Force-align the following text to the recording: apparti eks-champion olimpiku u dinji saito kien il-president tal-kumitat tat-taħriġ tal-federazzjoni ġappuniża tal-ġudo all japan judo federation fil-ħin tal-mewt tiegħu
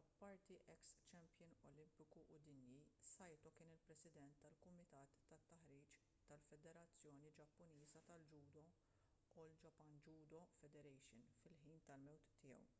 apparti 0.00 0.56
eks-champion 0.72 1.54
olimpiku 1.70 2.20
u 2.36 2.38
dinji 2.48 2.82
saito 3.14 3.52
kien 3.56 3.72
il-president 3.76 4.38
tal-kumitat 4.44 5.18
tat-taħriġ 5.32 5.90
tal-federazzjoni 6.30 7.34
ġappuniża 7.40 8.04
tal-ġudo 8.12 8.64
all 9.44 9.60
japan 9.66 10.00
judo 10.10 10.46
federation 10.62 11.36
fil-ħin 11.42 11.84
tal-mewt 11.92 12.32
tiegħu 12.46 12.74